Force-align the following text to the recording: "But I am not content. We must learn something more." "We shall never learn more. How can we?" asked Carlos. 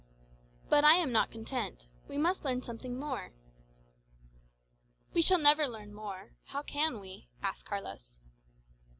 "But 0.67 0.83
I 0.83 0.95
am 0.95 1.11
not 1.11 1.29
content. 1.29 1.85
We 2.07 2.17
must 2.17 2.43
learn 2.43 2.63
something 2.63 2.97
more." 2.97 3.33
"We 5.13 5.21
shall 5.21 5.37
never 5.37 5.67
learn 5.67 5.93
more. 5.93 6.31
How 6.45 6.63
can 6.63 6.99
we?" 6.99 7.29
asked 7.43 7.65
Carlos. 7.67 8.17